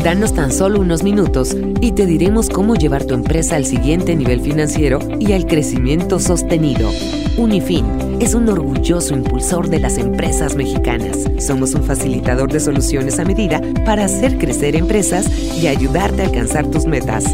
[0.00, 4.40] Danos tan solo unos minutos y te diremos cómo llevar tu empresa al siguiente nivel
[4.40, 6.90] financiero y al crecimiento sostenido.
[7.36, 11.18] Unifin es un orgulloso impulsor de las empresas mexicanas.
[11.38, 16.66] Somos un facilitador de soluciones a medida para hacer crecer empresas y ayudarte a alcanzar
[16.66, 17.24] tus metas.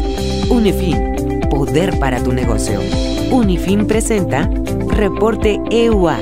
[0.49, 2.79] Unifin, poder para tu negocio.
[3.31, 4.47] Unifin presenta
[4.89, 6.19] Reporte EUA,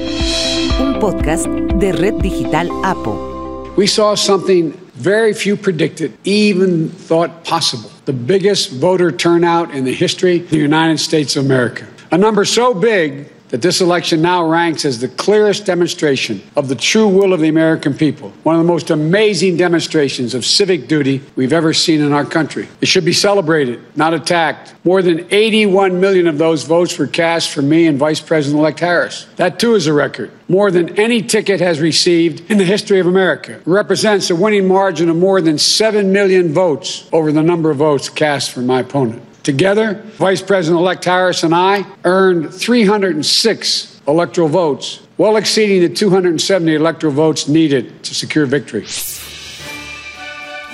[0.81, 3.73] un podcast de Red Digital APO.
[3.75, 7.91] We saw something very few predicted, even thought possible.
[8.05, 11.87] The biggest voter turnout in the history of the United States of America.
[12.11, 16.75] A number so big that this election now ranks as the clearest demonstration of the
[16.75, 21.21] true will of the American people, one of the most amazing demonstrations of civic duty
[21.35, 22.67] we've ever seen in our country.
[22.81, 24.73] It should be celebrated, not attacked.
[24.83, 28.79] More than 81 million of those votes were cast for me and Vice President elect
[28.79, 29.27] Harris.
[29.37, 30.31] That too is a record.
[30.49, 33.53] More than any ticket has received in the history of America.
[33.53, 37.77] It represents a winning margin of more than 7 million votes over the number of
[37.77, 39.26] votes cast for my opponent.
[39.43, 46.75] Together, Vice President elect Harris and I earned 306 electoral votes, well exceeding the 270
[46.75, 48.85] electoral votes needed to secure victory.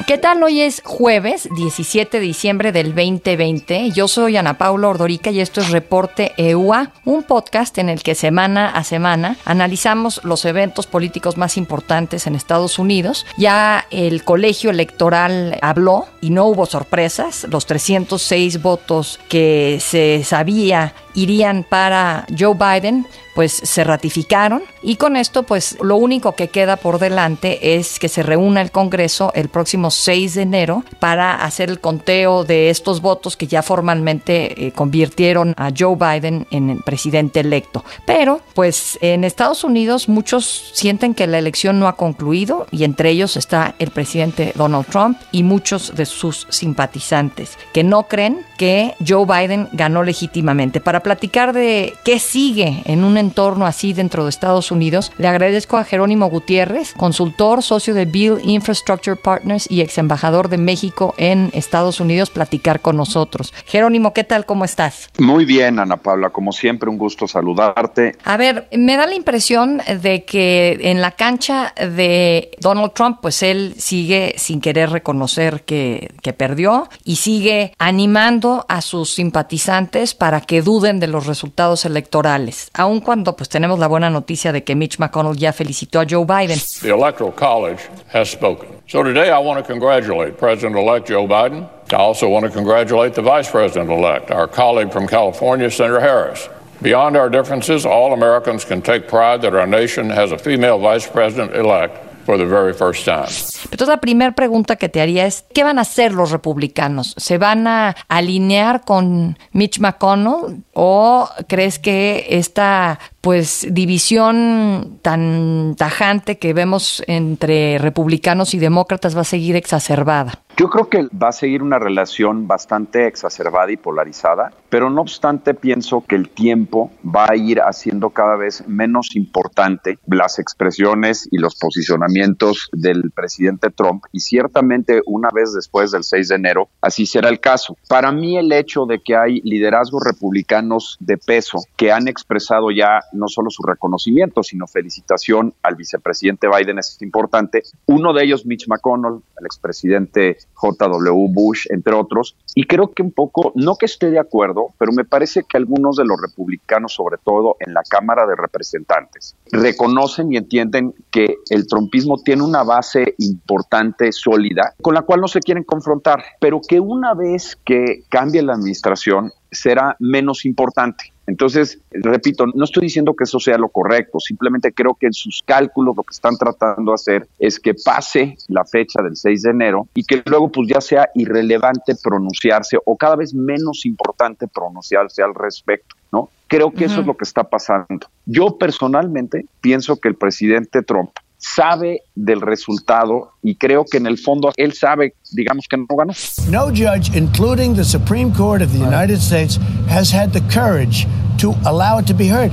[0.08, 0.42] ¿Qué tal?
[0.44, 3.92] Hoy es jueves 17 de diciembre del 2020.
[3.92, 8.16] Yo soy Ana Paula Ordorica y esto es Reporte EUA, un podcast en el que
[8.16, 13.26] semana a semana analizamos los eventos políticos más importantes en Estados Unidos.
[13.38, 17.46] Ya el colegio electoral habló y no hubo sorpresas.
[17.50, 23.06] Los 306 votos que se sabía irían para Joe Biden
[23.36, 28.10] pues se ratificaron y con esto pues lo único que queda por delante es que
[28.10, 33.02] se reúna el Congreso el próximo 6 de enero para hacer el conteo de estos
[33.02, 37.84] votos que ya formalmente eh, convirtieron a Joe Biden en el presidente electo.
[38.06, 43.10] Pero pues en Estados Unidos muchos sienten que la elección no ha concluido y entre
[43.10, 48.94] ellos está el presidente Donald Trump y muchos de sus simpatizantes que no creen que
[49.06, 50.80] Joe Biden ganó legítimamente.
[50.80, 55.78] Para platicar de qué sigue en un entorno así dentro de Estados Unidos, le agradezco
[55.78, 61.50] a Jerónimo Gutiérrez, consultor, socio de Bill Infrastructure Partners y ex embajador de México en
[61.54, 63.54] Estados Unidos, platicar con nosotros.
[63.66, 64.46] Jerónimo, ¿qué tal?
[64.46, 65.10] ¿Cómo estás?
[65.18, 68.16] Muy bien, Ana Paula, como siempre, un gusto saludarte.
[68.24, 73.42] A ver, me da la impresión de que en la cancha de Donald Trump, pues
[73.42, 80.42] él sigue sin querer reconocer que, que perdió y sigue animando a sus simpatizantes para
[80.42, 84.76] que duden de los resultados electorales, aun cuando pues tenemos la buena noticia de que
[84.76, 86.60] Mitch McConnell ya felicitó a Joe Biden.
[86.82, 87.82] The Electoral College
[88.14, 88.73] has spoken.
[88.86, 91.70] So today I want to congratulate President-elect Joe Biden.
[91.92, 96.50] I also want to congratulate the Vice President-elect, our colleague from California, Senator Harris.
[96.82, 101.08] Beyond our differences, all Americans can take pride that our nation has a female Vice
[101.08, 103.28] President-elect for the very first time.
[103.72, 107.16] Entonces la primera pregunta que te haría es, ¿qué van a hacer los republicanos?
[107.18, 116.38] ¿Se van a alinear con Mitch McConnell o crees que esta pues división tan tajante
[116.38, 120.44] que vemos entre republicanos y demócratas va a seguir exacerbada?
[120.56, 125.56] Yo creo que va a seguir una relación bastante exacerbada y polarizada, pero no obstante
[125.56, 131.40] pienso que el tiempo va a ir haciendo cada vez menos importante las expresiones y
[131.40, 137.08] los posicionamientos del presidente Trump y ciertamente una vez después del 6 de enero así
[137.08, 137.76] será el caso.
[137.88, 143.00] Para mí el hecho de que hay liderazgos republicanos de peso que han expresado ya
[143.14, 147.64] no solo su reconocimiento, sino felicitación al vicepresidente Biden es importante.
[147.86, 151.28] Uno de ellos, Mitch McConnell, el expresidente J.W.
[151.30, 152.36] Bush, entre otros.
[152.56, 155.96] Y creo que un poco, no que esté de acuerdo, pero me parece que algunos
[155.96, 161.68] de los republicanos, sobre todo en la Cámara de Representantes, reconocen y entienden que el
[161.68, 166.80] trumpismo tiene una base importante, sólida, con la cual no se quieren confrontar, pero que
[166.80, 171.13] una vez que cambie la administración, será menos importante.
[171.26, 175.42] Entonces, repito, no estoy diciendo que eso sea lo correcto, simplemente creo que en sus
[175.46, 179.50] cálculos lo que están tratando de hacer es que pase la fecha del 6 de
[179.50, 185.24] enero y que luego pues ya sea irrelevante pronunciarse o cada vez menos importante pronunciarse
[185.24, 186.30] al respecto, ¿no?
[186.48, 188.08] Creo que eso es lo que está pasando.
[188.26, 191.10] Yo personalmente pienso que el presidente Trump
[191.44, 196.14] sabe del resultado y creo que en el fondo él sabe, digamos que no ganó.
[196.50, 199.60] No judge, including the Supreme Court of the United States,
[199.90, 201.06] has had the courage
[201.38, 202.52] to allow it to be heard.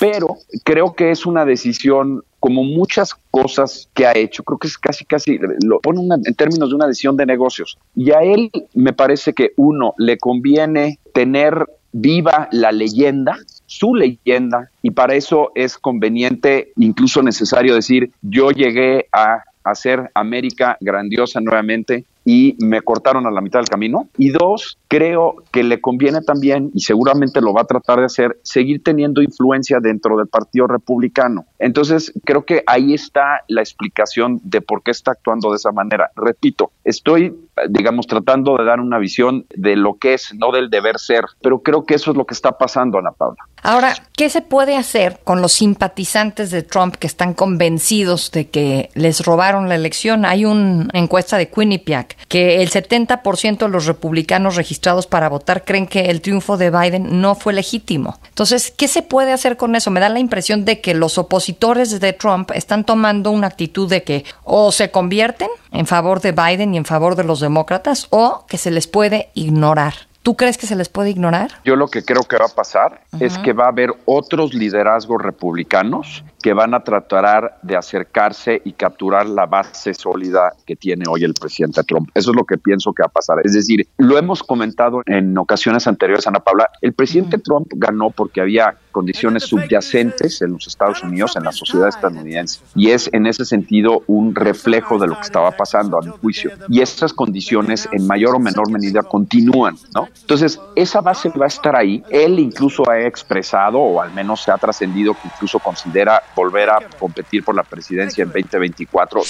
[0.00, 4.76] Pero creo que es una decisión como muchas cosas que ha hecho, creo que es
[4.76, 7.78] casi, casi, lo pone una, en términos de una decisión de negocios.
[7.94, 13.36] Y a él me parece que uno, le conviene tener viva la leyenda,
[13.78, 20.76] su leyenda, y para eso es conveniente, incluso necesario decir, yo llegué a hacer América
[20.80, 24.08] grandiosa nuevamente y me cortaron a la mitad del camino.
[24.16, 28.38] Y dos, creo que le conviene también, y seguramente lo va a tratar de hacer,
[28.42, 31.46] seguir teniendo influencia dentro del Partido Republicano.
[31.58, 36.10] Entonces, creo que ahí está la explicación de por qué está actuando de esa manera.
[36.14, 37.34] Repito, estoy,
[37.68, 41.60] digamos, tratando de dar una visión de lo que es, no del deber ser, pero
[41.60, 43.42] creo que eso es lo que está pasando, Ana Paula.
[43.64, 48.90] Ahora, ¿qué se puede hacer con los simpatizantes de Trump que están convencidos de que
[48.94, 50.24] les robaron la elección?
[50.24, 55.86] Hay una encuesta de Quinnipiac que el 70% de los republicanos registrados para votar creen
[55.86, 58.18] que el triunfo de Biden no fue legítimo.
[58.30, 59.92] Entonces, ¿qué se puede hacer con eso?
[59.92, 64.02] Me da la impresión de que los opositores de Trump están tomando una actitud de
[64.02, 68.44] que o se convierten en favor de Biden y en favor de los demócratas o
[68.48, 70.11] que se les puede ignorar.
[70.22, 71.50] ¿Tú crees que se les puede ignorar?
[71.64, 75.20] Yo lo que creo que va a pasar es que va a haber otros liderazgos
[75.20, 81.24] republicanos que van a tratar de acercarse y capturar la base sólida que tiene hoy
[81.24, 82.10] el presidente Trump.
[82.14, 83.38] Eso es lo que pienso que va a pasar.
[83.44, 88.40] Es decir, lo hemos comentado en ocasiones anteriores, Ana Paula, el presidente Trump ganó porque
[88.40, 93.44] había condiciones subyacentes en los Estados Unidos, en la sociedad estadounidense, y es en ese
[93.44, 96.50] sentido un reflejo de lo que estaba pasando a mi juicio.
[96.68, 100.08] Y esas condiciones en mayor o menor medida continúan, ¿no?
[100.20, 102.02] Entonces, esa base va a estar ahí.
[102.10, 106.78] Él incluso ha expresado, o al menos se ha trascendido, que incluso considera volver a
[106.98, 109.22] competir por la presidencia en 2024.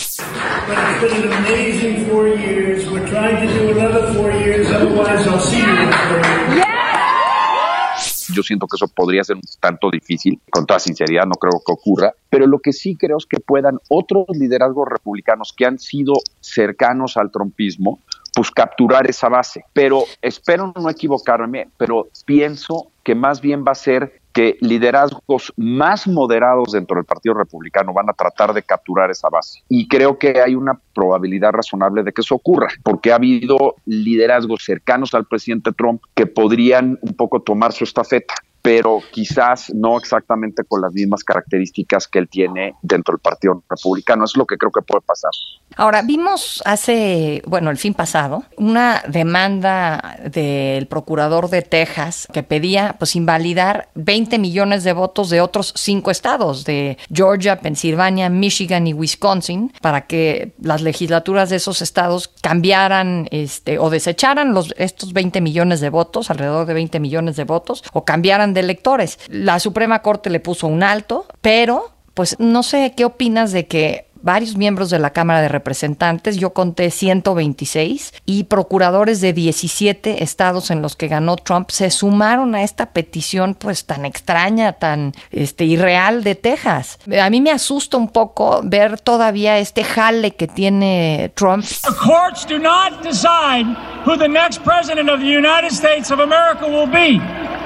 [8.35, 11.73] Yo siento que eso podría ser un tanto difícil, con toda sinceridad, no creo que
[11.73, 16.15] ocurra, pero lo que sí creo es que puedan otros liderazgos republicanos que han sido
[16.41, 18.01] cercanos al trumpismo,
[18.35, 19.65] pues capturar esa base.
[19.73, 26.07] Pero espero no equivocarme, pero pienso que más bien va a ser que liderazgos más
[26.07, 29.63] moderados dentro del Partido Republicano van a tratar de capturar esa base.
[29.69, 34.65] Y creo que hay una probabilidad razonable de que eso ocurra, porque ha habido liderazgos
[34.65, 40.63] cercanos al presidente Trump que podrían un poco tomar su estafeta pero quizás no exactamente
[40.65, 44.25] con las mismas características que él tiene dentro del Partido Republicano.
[44.25, 45.33] Es lo que creo que puede pasar.
[45.77, 52.97] Ahora, vimos hace, bueno, el fin pasado, una demanda del procurador de Texas que pedía
[52.99, 58.93] pues invalidar 20 millones de votos de otros cinco estados, de Georgia, Pensilvania, Michigan y
[58.93, 65.41] Wisconsin, para que las legislaturas de esos estados cambiaran este, o desecharan los, estos 20
[65.41, 69.19] millones de votos, alrededor de 20 millones de votos, o cambiaran de electores.
[69.29, 74.07] La Suprema Corte le puso un alto, pero pues no sé qué opinas de que
[74.23, 80.71] varios miembros de la Cámara de Representantes, yo conté 126, y procuradores de 17 estados
[80.71, 85.65] en los que ganó Trump se sumaron a esta petición pues tan extraña, tan este
[85.65, 86.99] irreal de Texas.
[87.21, 91.65] A mí me asusta un poco ver todavía este jale que tiene Trump.
[91.65, 93.67] The courts do not decide
[94.07, 97.21] who the next president of the United States of America will be.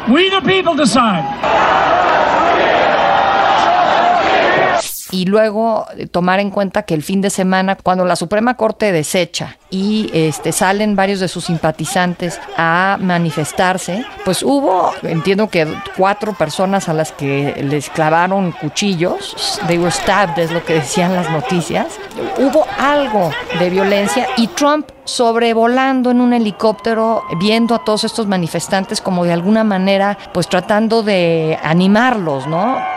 [0.09, 1.25] We the people decide
[5.11, 8.93] y luego eh, tomar en cuenta que el fin de semana, cuando la Suprema Corte
[8.93, 15.67] desecha y este, salen varios de sus simpatizantes a manifestarse, pues hubo, entiendo que
[15.97, 21.15] cuatro personas a las que les clavaron cuchillos, they were stabbed, es lo que decían
[21.15, 21.99] las noticias,
[22.39, 29.01] hubo algo de violencia y Trump sobrevolando en un helicóptero, viendo a todos estos manifestantes
[29.01, 32.96] como de alguna manera, pues tratando de animarlos, ¿no?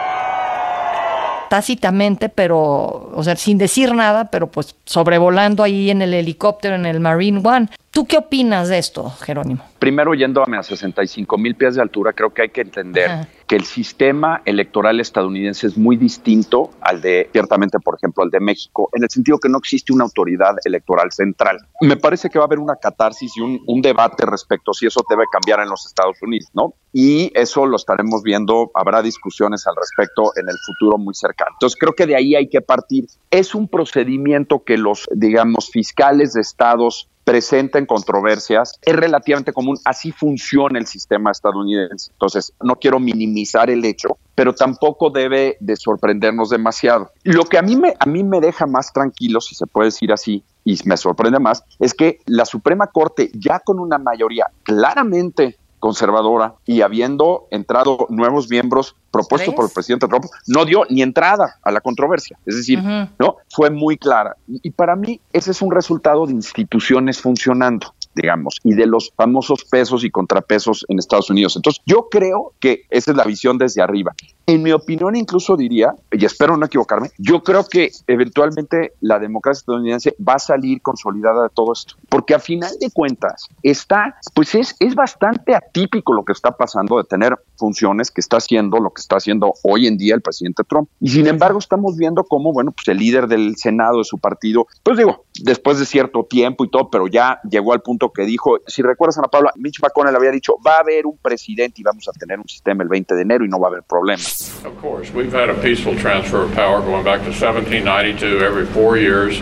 [1.49, 6.85] Tácitamente, pero, o sea, sin decir nada, pero pues sobrevolando ahí en el helicóptero, en
[6.85, 7.67] el Marine One.
[7.91, 9.63] ¿Tú qué opinas de esto, Jerónimo?
[9.79, 13.63] Primero, yéndome a 65 mil pies de altura, creo que hay que entender que el
[13.63, 19.03] sistema electoral estadounidense es muy distinto al de, ciertamente, por ejemplo, al de México, en
[19.03, 21.57] el sentido que no existe una autoridad electoral central.
[21.81, 25.01] Me parece que va a haber una catarsis y un, un debate respecto si eso
[25.09, 26.75] debe cambiar en los Estados Unidos, ¿no?
[26.93, 31.51] Y eso lo estaremos viendo, habrá discusiones al respecto en el futuro muy cercano.
[31.53, 33.05] Entonces, creo que de ahí hay que partir.
[33.31, 40.11] Es un procedimiento que los, digamos, fiscales de estados presenten controversias, es relativamente común, así
[40.11, 42.09] funciona el sistema estadounidense.
[42.11, 47.11] Entonces, no quiero minimizar el hecho, pero tampoco debe de sorprendernos demasiado.
[47.21, 50.11] Lo que a mí me, a mí me deja más tranquilo, si se puede decir
[50.11, 55.59] así, y me sorprende más, es que la Suprema Corte, ya con una mayoría claramente
[55.79, 61.57] conservadora y habiendo entrado nuevos miembros propuestos por el presidente Trump, no dio ni entrada
[61.63, 62.37] a la controversia.
[62.45, 64.35] Es decir, no fue muy clara.
[64.47, 67.93] Y para mí ese es un resultado de instituciones funcionando.
[68.15, 71.55] Digamos, y de los famosos pesos y contrapesos en Estados Unidos.
[71.55, 74.13] Entonces, yo creo que esa es la visión desde arriba.
[74.45, 79.59] En mi opinión, incluso diría, y espero no equivocarme, yo creo que eventualmente la democracia
[79.59, 84.55] estadounidense va a salir consolidada de todo esto, porque a final de cuentas está, pues
[84.55, 88.91] es, es bastante atípico lo que está pasando de tener funciones que está haciendo lo
[88.91, 90.89] que está haciendo hoy en día el presidente Trump.
[90.99, 94.67] Y sin embargo, estamos viendo cómo, bueno, pues el líder del Senado de su partido,
[94.83, 98.57] pues digo, después de cierto tiempo y todo, pero ya llegó al punto que dijo,
[98.67, 102.07] si recuerdas Ana Paula, Mitch McConnell había dicho, va a haber un presidente y vamos
[102.07, 104.53] a tener un sistema el 20 de enero y no va a haber problemas.
[104.65, 108.41] Of course, we've had a peaceful transfer of power going back to 1792.
[108.41, 109.41] Every four years,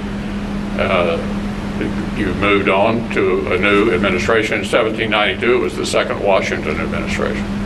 [0.80, 1.18] uh,
[2.18, 4.60] you've moved on to a new administration.
[4.60, 7.57] In 1792, it was the second Washington administration.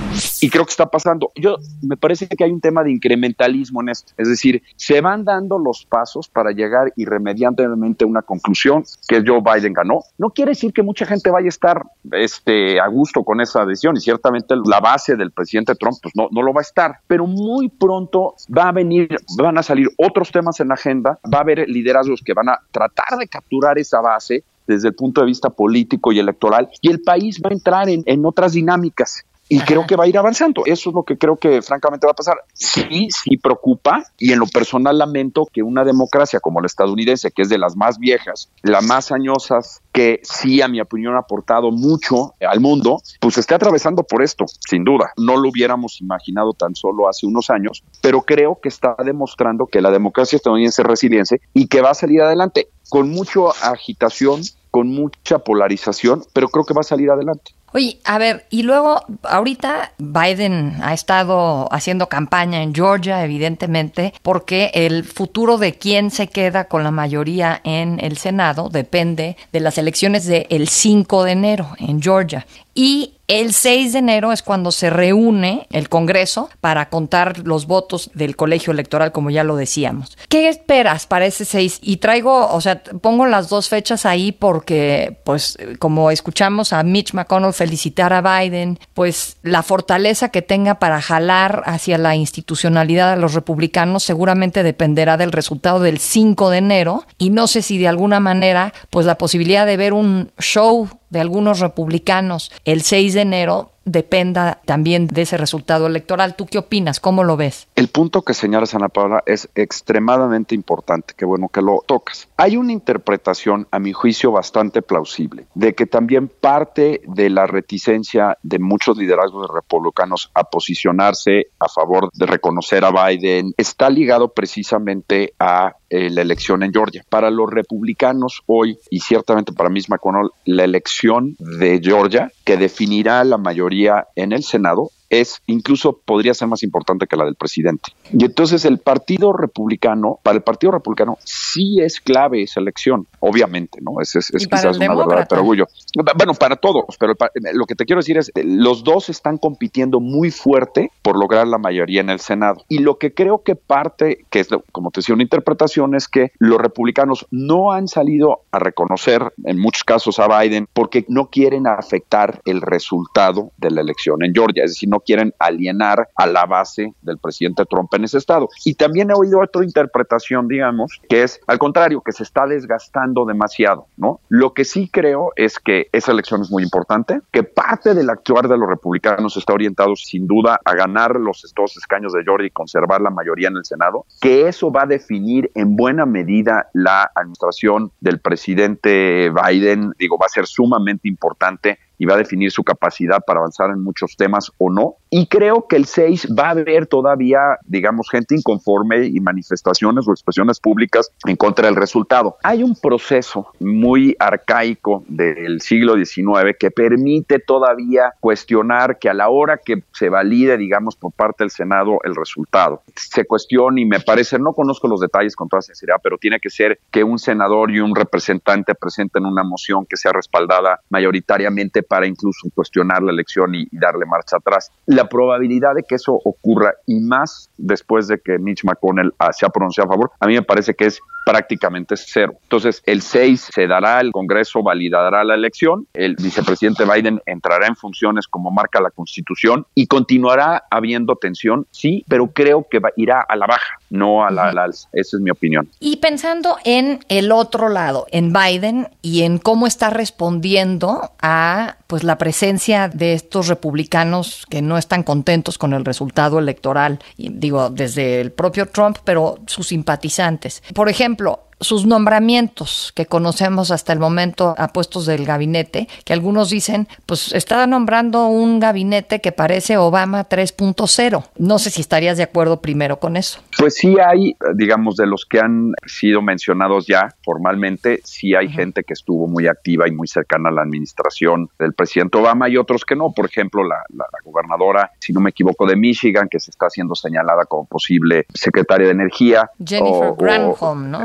[0.43, 1.31] Y creo que está pasando.
[1.36, 4.12] Yo me parece que hay un tema de incrementalismo en esto.
[4.17, 9.41] Es decir, se van dando los pasos para llegar irremediablemente a una conclusión que Joe
[9.41, 10.01] Biden ganó.
[10.17, 13.98] No quiere decir que mucha gente vaya a estar este, a gusto con esa decisión
[13.98, 16.95] y ciertamente la base del presidente Trump pues no, no lo va a estar.
[17.05, 21.38] Pero muy pronto va a venir, van a salir otros temas en la agenda, va
[21.38, 25.27] a haber liderazgos que van a tratar de capturar esa base desde el punto de
[25.27, 29.60] vista político y electoral, y el país va a entrar en, en otras dinámicas y
[29.60, 30.63] creo que va a ir avanzando.
[30.65, 32.38] Eso es lo que creo que francamente va a pasar.
[32.53, 37.41] Sí, sí preocupa y en lo personal lamento que una democracia como la estadounidense, que
[37.41, 41.70] es de las más viejas, las más añosas, que sí, a mi opinión, ha aportado
[41.72, 45.12] mucho al mundo, pues esté atravesando por esto, sin duda.
[45.17, 49.81] No lo hubiéramos imaginado tan solo hace unos años, pero creo que está demostrando que
[49.81, 54.88] la democracia estadounidense es resiliente y que va a salir adelante con mucha agitación, con
[54.88, 57.51] mucha polarización, pero creo que va a salir adelante.
[57.73, 64.71] Oye, a ver, y luego, ahorita Biden ha estado haciendo campaña en Georgia, evidentemente, porque
[64.73, 69.77] el futuro de quién se queda con la mayoría en el Senado depende de las
[69.77, 72.45] elecciones del 5 de enero en Georgia.
[72.73, 78.11] Y el 6 de enero es cuando se reúne el Congreso para contar los votos
[78.13, 80.17] del colegio electoral, como ya lo decíamos.
[80.27, 81.79] ¿Qué esperas para ese 6?
[81.81, 87.13] Y traigo, o sea, pongo las dos fechas ahí porque, pues, como escuchamos a Mitch
[87.13, 93.17] McConnell felicitar a Biden, pues la fortaleza que tenga para jalar hacia la institucionalidad a
[93.17, 97.05] los republicanos seguramente dependerá del resultado del 5 de enero.
[97.17, 101.21] Y no sé si de alguna manera, pues la posibilidad de ver un show de
[101.21, 106.35] algunos republicanos el 6 de enero dependa también de ese resultado electoral.
[106.35, 106.99] ¿Tú qué opinas?
[106.99, 107.67] ¿Cómo lo ves?
[107.75, 111.13] El punto que señalas, Ana Paula, es extremadamente importante.
[111.17, 112.27] Qué bueno que lo tocas.
[112.37, 118.37] Hay una interpretación, a mi juicio, bastante plausible, de que también parte de la reticencia
[118.43, 125.33] de muchos liderazgos republicanos a posicionarse a favor de reconocer a Biden está ligado precisamente
[125.39, 127.03] a eh, la elección en Georgia.
[127.10, 133.21] Para los republicanos hoy, y ciertamente para Mitch McConnell, la elección de Georgia, que definirá
[133.25, 137.91] la mayoría en el Senado, es incluso podría ser más importante que la del presidente.
[138.11, 143.79] Y entonces el Partido Republicano, para el Partido Republicano sí es clave esa elección, obviamente,
[143.81, 144.01] ¿no?
[144.01, 145.67] Es, es, es quizás una verdad pero orgullo.
[146.15, 147.13] Bueno, para todos, pero
[147.53, 151.57] lo que te quiero decir es, los dos están compitiendo muy fuerte por lograr la
[151.57, 152.63] mayoría en el Senado.
[152.69, 156.31] Y lo que creo que parte, que es, como te decía, una interpretación, es que
[156.39, 161.67] los republicanos no han salido a reconocer en muchos casos a Biden porque no quieren
[161.67, 166.46] afectar el resultado de la elección en Georgia, es decir, no quieren alienar a la
[166.46, 168.50] base del presidente Trump en ese estado.
[168.65, 173.25] Y también he oído otra interpretación, digamos, que es al contrario, que se está desgastando
[173.25, 174.20] demasiado, ¿no?
[174.29, 178.48] Lo que sí creo es que esa elección es muy importante, que parte del actuar
[178.48, 182.51] de los republicanos está orientado sin duda a ganar los dos escaños de Georgia y
[182.51, 187.12] conservar la mayoría en el Senado, que eso va a definir en buena medida la
[187.15, 192.63] administración del presidente Biden, digo, va a ser sumamente importante y va a definir su
[192.63, 194.96] capacidad para avanzar en muchos temas o no.
[195.13, 200.11] Y creo que el 6 va a haber todavía, digamos, gente inconforme y manifestaciones o
[200.11, 202.37] expresiones públicas en contra del resultado.
[202.43, 209.27] Hay un proceso muy arcaico del siglo XIX que permite todavía cuestionar que a la
[209.27, 213.99] hora que se valide, digamos, por parte del Senado el resultado, se cuestiona y me
[213.99, 217.69] parece, no conozco los detalles con toda sinceridad, pero tiene que ser que un senador
[217.71, 223.55] y un representante presenten una moción que sea respaldada mayoritariamente para incluso cuestionar la elección
[223.55, 224.71] y, darle marcha atrás.
[225.01, 229.46] La probabilidad de que eso ocurra y más después de que Mitch McConnell ah, se
[229.46, 232.34] ha pronunciado a favor, a mí me parece que es prácticamente cero.
[232.43, 237.75] Entonces, el 6 se dará, el Congreso validará la elección, el vicepresidente Biden entrará en
[237.75, 243.36] funciones como marca la Constitución y continuará habiendo tensión, sí, pero creo que irá a
[243.36, 244.89] la baja, no a la, alza.
[244.91, 245.70] Esa es mi opinión.
[245.79, 252.03] Y pensando en el otro lado, en Biden y en cómo está respondiendo a pues
[252.03, 258.21] la presencia de estos republicanos que no están contentos con el resultado electoral, digo, desde
[258.21, 260.62] el propio Trump, pero sus simpatizantes.
[260.74, 266.49] Por ejemplo, sus nombramientos que conocemos hasta el momento a puestos del gabinete, que algunos
[266.49, 271.23] dicen, pues está nombrando un gabinete que parece Obama 3.0.
[271.37, 273.39] No sé si estarías de acuerdo primero con eso.
[273.57, 278.83] Pues sí hay, digamos, de los que han sido mencionados ya formalmente, sí hay gente
[278.83, 282.85] que estuvo muy activa y muy cercana a la administración del presidente Obama y otros
[282.85, 283.11] que no.
[283.11, 286.95] Por ejemplo, la, la, gobernadora, si no me equivoco, de Michigan, que se está siendo
[286.95, 289.49] señalada como posible secretaria de Energía.
[289.63, 291.01] Jennifer Granholm, ¿no?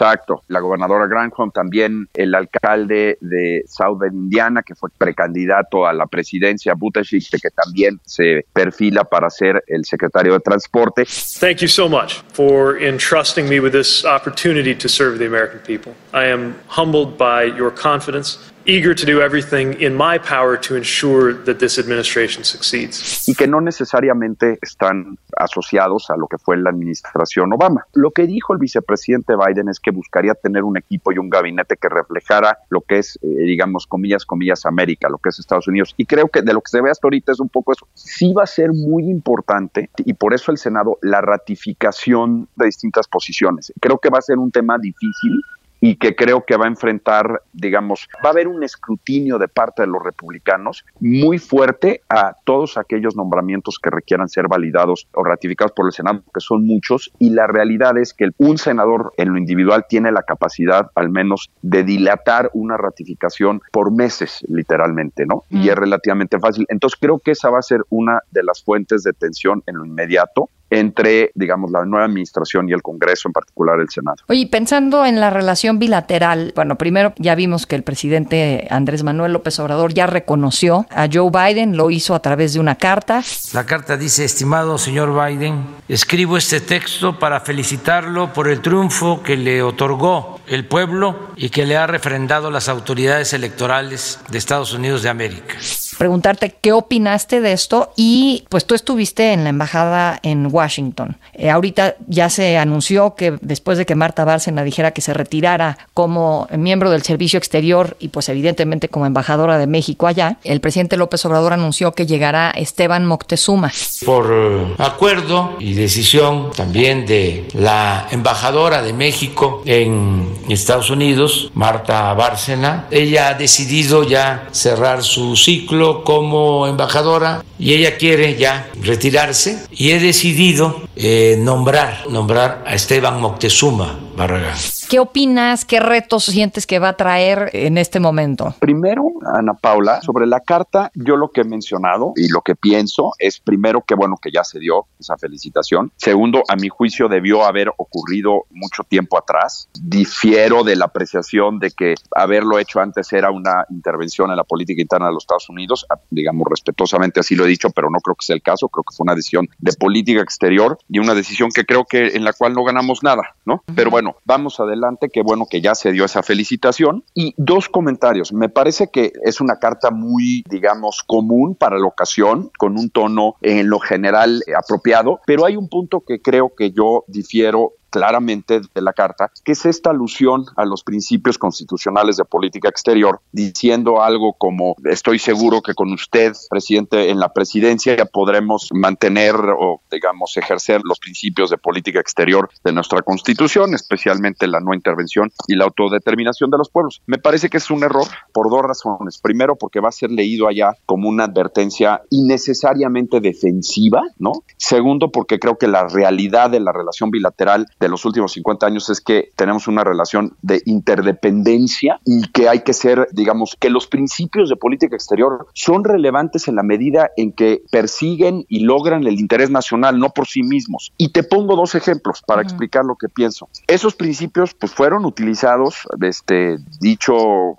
[0.00, 6.06] Exacto, la gobernadora Granholm, también el alcalde de Southern Indiana, que fue precandidato a la
[6.06, 11.04] presidencia, Buttigieg, que también se perfila para ser el secretario de Transporte.
[11.38, 15.92] Thank you so much for entrusting me with this opportunity to serve the American people.
[16.14, 21.34] I am humbled by your confidence eager to do everything in my power to ensure
[21.44, 23.28] that this administration succeeds.
[23.28, 27.86] Y que no necesariamente están asociados a lo que fue la administración Obama.
[27.94, 31.76] Lo que dijo el vicepresidente Biden es que buscaría tener un equipo y un gabinete
[31.76, 35.94] que reflejara lo que es, eh, digamos, comillas, comillas, América, lo que es Estados Unidos.
[35.96, 37.86] Y creo que de lo que se ve hasta ahorita es un poco eso.
[37.94, 43.08] Sí va a ser muy importante y por eso el Senado, la ratificación de distintas
[43.08, 43.72] posiciones.
[43.80, 45.40] Creo que va a ser un tema difícil
[45.80, 49.82] y que creo que va a enfrentar, digamos, va a haber un escrutinio de parte
[49.82, 55.72] de los republicanos muy fuerte a todos aquellos nombramientos que requieran ser validados o ratificados
[55.72, 59.38] por el Senado, que son muchos, y la realidad es que un senador en lo
[59.38, 65.44] individual tiene la capacidad al menos de dilatar una ratificación por meses, literalmente, ¿no?
[65.48, 66.66] Y es relativamente fácil.
[66.68, 69.84] Entonces creo que esa va a ser una de las fuentes de tensión en lo
[69.84, 74.16] inmediato entre, digamos, la nueva administración y el Congreso, en particular el Senado.
[74.28, 79.32] Oye, pensando en la relación bilateral, bueno, primero ya vimos que el presidente Andrés Manuel
[79.32, 83.22] López Obrador ya reconoció a Joe Biden, lo hizo a través de una carta.
[83.52, 89.36] La carta dice, estimado señor Biden, escribo este texto para felicitarlo por el triunfo que
[89.36, 95.02] le otorgó el pueblo y que le ha refrendado las autoridades electorales de Estados Unidos
[95.02, 95.56] de América
[96.00, 101.18] preguntarte qué opinaste de esto y pues tú estuviste en la embajada en Washington.
[101.34, 105.76] Eh, ahorita ya se anunció que después de que Marta Bárcena dijera que se retirara
[105.92, 110.96] como miembro del Servicio Exterior y pues evidentemente como embajadora de México allá, el presidente
[110.96, 113.70] López Obrador anunció que llegará Esteban Moctezuma.
[114.06, 122.14] Por eh, acuerdo y decisión también de la embajadora de México en Estados Unidos, Marta
[122.14, 129.58] Bárcena, ella ha decidido ya cerrar su ciclo como embajadora y ella quiere ya retirarse
[129.70, 134.58] y he decidido eh, nombrar, nombrar a Esteban Moctezuma Barragán.
[134.90, 135.64] ¿Qué opinas?
[135.64, 138.54] ¿Qué retos sientes que va a traer en este momento?
[138.60, 143.12] Primero, Ana Paula, sobre la carta, yo lo que he mencionado y lo que pienso
[143.18, 145.90] es primero que bueno que ya se dio esa felicitación.
[145.96, 149.70] Segundo, a mi juicio debió haber ocurrido mucho tiempo atrás.
[149.80, 154.82] Difiero de la apreciación de que haberlo hecho antes era una intervención en la política
[154.82, 155.86] interna de los Estados Unidos.
[156.10, 158.68] Digamos, respetuosamente así lo he dicho, pero no creo que sea el caso.
[158.68, 162.24] Creo que fue una decisión de política exterior y una decisión que creo que en
[162.24, 163.62] la cual no ganamos nada, ¿no?
[163.74, 167.04] Pero bueno, vamos adelante adelante, qué bueno que ya se dio esa felicitación.
[167.14, 168.32] Y dos comentarios.
[168.32, 173.34] Me parece que es una carta muy, digamos, común para la ocasión, con un tono
[173.42, 178.80] en lo general apropiado, pero hay un punto que creo que yo difiero claramente de
[178.80, 184.34] la carta, que es esta alusión a los principios constitucionales de política exterior, diciendo algo
[184.34, 190.36] como estoy seguro que con usted, presidente, en la presidencia ya podremos mantener o, digamos,
[190.36, 195.64] ejercer los principios de política exterior de nuestra constitución, especialmente la no intervención y la
[195.64, 197.02] autodeterminación de los pueblos.
[197.06, 199.18] Me parece que es un error por dos razones.
[199.18, 204.32] Primero, porque va a ser leído allá como una advertencia innecesariamente defensiva, ¿no?
[204.56, 208.90] Segundo, porque creo que la realidad de la relación bilateral de los últimos 50 años
[208.90, 213.86] es que tenemos una relación de interdependencia y que hay que ser, digamos, que los
[213.86, 219.18] principios de política exterior son relevantes en la medida en que persiguen y logran el
[219.18, 220.92] interés nacional, no por sí mismos.
[220.98, 223.48] Y te pongo dos ejemplos para explicar lo que pienso.
[223.66, 227.14] Esos principios pues fueron utilizados, este, dicho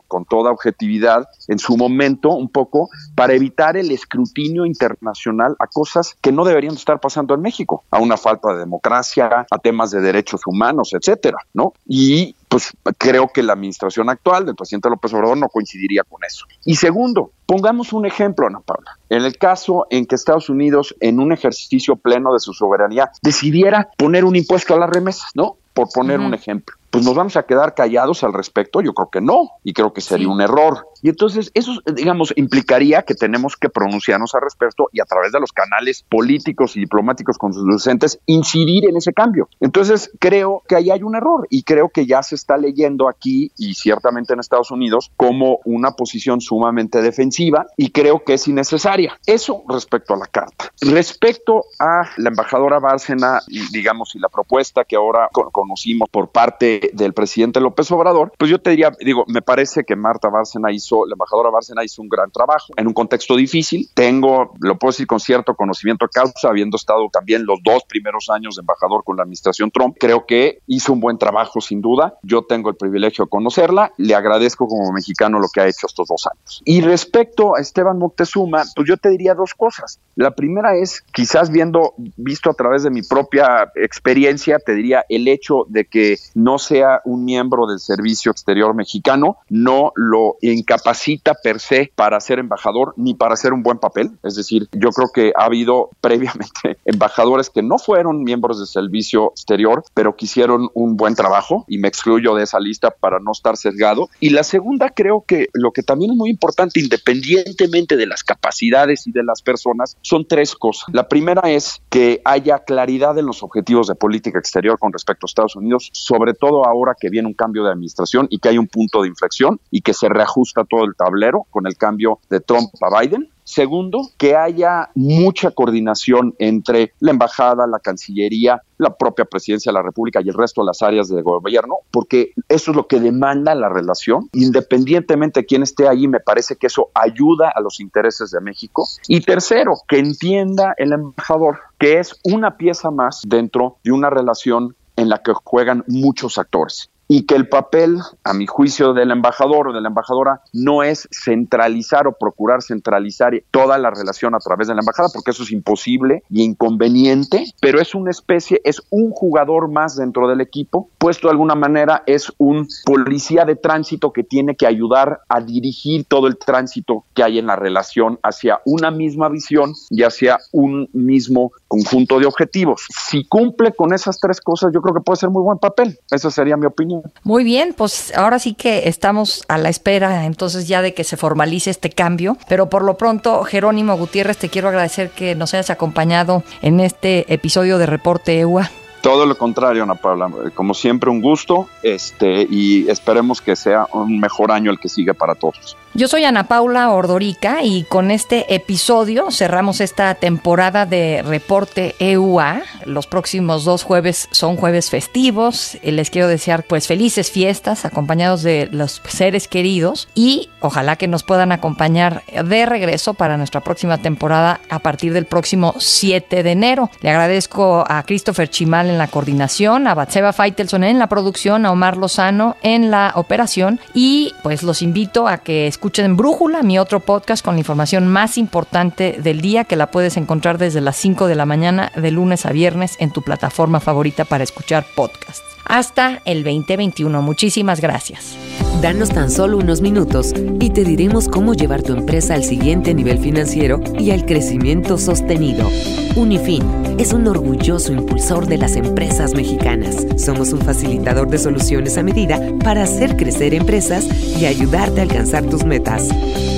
[0.07, 6.15] con toda objetividad, en su momento un poco para evitar el escrutinio internacional a cosas
[6.21, 10.11] que no deberían estar pasando en México, a una falta de democracia, a temas de
[10.12, 11.74] derechos humanos, etcétera, ¿no?
[11.88, 16.45] Y pues creo que la administración actual del presidente López Obrador no coincidiría con eso.
[16.65, 18.97] Y segundo, pongamos un ejemplo, Ana Paula.
[19.10, 23.89] En el caso en que Estados Unidos, en un ejercicio pleno de su soberanía, decidiera
[23.97, 25.58] poner un impuesto a las remesas, ¿no?
[25.74, 29.21] Por poner un ejemplo pues nos vamos a quedar callados al respecto, yo creo que
[29.21, 30.89] no, y creo que sería un error.
[31.01, 35.39] Y entonces eso, digamos, implicaría que tenemos que pronunciarnos al respecto y a través de
[35.39, 39.49] los canales políticos y diplomáticos conducentes incidir en ese cambio.
[39.62, 43.51] Entonces creo que ahí hay un error y creo que ya se está leyendo aquí
[43.58, 49.17] y ciertamente en Estados Unidos como una posición sumamente defensiva y creo que es innecesaria.
[49.25, 50.71] Eso respecto a la carta.
[50.82, 57.13] Respecto a la embajadora Bárcena, digamos, y la propuesta que ahora conocimos por parte del
[57.13, 61.13] presidente López Obrador, pues yo te diría, digo, me parece que Marta Bárcena hizo, la
[61.13, 63.89] embajadora Bárcena hizo un gran trabajo en un contexto difícil.
[63.93, 68.29] Tengo, lo puedo decir con cierto conocimiento de causa, habiendo estado también los dos primeros
[68.29, 72.15] años de embajador con la administración Trump, creo que hizo un buen trabajo sin duda.
[72.23, 76.07] Yo tengo el privilegio de conocerla, le agradezco como mexicano lo que ha hecho estos
[76.07, 76.61] dos años.
[76.65, 79.99] Y respecto a Esteban Moctezuma, pues yo te diría dos cosas.
[80.15, 85.27] La primera es, quizás viendo, visto a través de mi propia experiencia, te diría el
[85.27, 91.34] hecho de que no se sea un miembro del Servicio Exterior mexicano no lo incapacita
[91.34, 94.12] per se para ser embajador ni para hacer un buen papel.
[94.23, 99.31] Es decir, yo creo que ha habido previamente embajadores que no fueron miembros del Servicio
[99.31, 103.34] Exterior, pero que hicieron un buen trabajo y me excluyo de esa lista para no
[103.34, 104.10] estar sesgado.
[104.21, 109.07] Y la segunda, creo que lo que también es muy importante, independientemente de las capacidades
[109.07, 110.86] y de las personas, son tres cosas.
[110.93, 115.27] La primera es que haya claridad en los objetivos de política exterior con respecto a
[115.27, 118.67] Estados Unidos, sobre todo ahora que viene un cambio de administración y que hay un
[118.67, 122.69] punto de inflexión y que se reajusta todo el tablero con el cambio de Trump
[122.82, 123.30] a Biden.
[123.43, 129.82] Segundo, que haya mucha coordinación entre la embajada, la Cancillería, la propia presidencia de la
[129.82, 133.54] República y el resto de las áreas de gobierno, porque eso es lo que demanda
[133.56, 134.30] la relación.
[134.32, 138.88] Independientemente de quién esté allí, me parece que eso ayuda a los intereses de México.
[139.08, 144.76] Y tercero, que entienda el embajador que es una pieza más dentro de una relación
[144.95, 149.67] en la que juegan muchos actores y que el papel, a mi juicio, del embajador
[149.67, 154.69] o de la embajadora no es centralizar o procurar centralizar toda la relación a través
[154.69, 159.12] de la embajada, porque eso es imposible y inconveniente, pero es una especie, es un
[159.12, 164.24] jugador más dentro del equipo, puesto de alguna manera es un policía de tránsito que
[164.24, 168.89] tiene que ayudar a dirigir todo el tránsito que hay en la relación hacia una
[168.89, 172.86] misma visión y hacia un mismo conjunto de objetivos.
[173.10, 176.00] Si cumple con esas tres cosas, yo creo que puede ser muy buen papel.
[176.10, 177.00] Esa sería mi opinión.
[177.23, 181.17] Muy bien, pues ahora sí que estamos a la espera entonces ya de que se
[181.17, 185.69] formalice este cambio, pero por lo pronto, Jerónimo Gutiérrez, te quiero agradecer que nos hayas
[185.69, 188.69] acompañado en este episodio de Reporte EUA.
[189.01, 190.29] Todo lo contrario, Ana Paula.
[190.53, 195.13] Como siempre, un gusto este, y esperemos que sea un mejor año el que sigue
[195.15, 195.75] para todos.
[195.93, 202.61] Yo soy Ana Paula Ordorica y con este episodio cerramos esta temporada de Reporte EUA.
[202.85, 205.77] Los próximos dos jueves son jueves festivos.
[205.83, 211.23] Les quiero desear pues felices fiestas acompañados de los seres queridos y ojalá que nos
[211.23, 216.89] puedan acompañar de regreso para nuestra próxima temporada a partir del próximo 7 de enero.
[217.01, 221.71] Le agradezco a Christopher Chimal en la coordinación, a Batseba Faitelson en la producción, a
[221.71, 226.99] Omar Lozano en la operación y pues los invito a que Escuchen Brújula, mi otro
[226.99, 231.27] podcast con la información más importante del día que la puedes encontrar desde las 5
[231.27, 235.50] de la mañana de lunes a viernes en tu plataforma favorita para escuchar podcasts.
[235.71, 237.21] Hasta el 2021.
[237.21, 238.36] Muchísimas gracias.
[238.81, 243.19] Danos tan solo unos minutos y te diremos cómo llevar tu empresa al siguiente nivel
[243.19, 245.69] financiero y al crecimiento sostenido.
[246.17, 250.05] Unifin es un orgulloso impulsor de las empresas mexicanas.
[250.17, 254.05] Somos un facilitador de soluciones a medida para hacer crecer empresas
[254.38, 256.10] y ayudarte a alcanzar tus metas.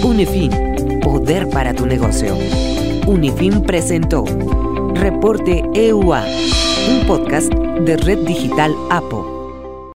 [0.04, 0.50] Unifin,
[1.04, 2.36] poder para tu negocio.
[3.06, 4.26] Unifin presentó
[4.96, 6.24] Reporte EUA,
[6.90, 9.43] un podcast de Red Digital APO.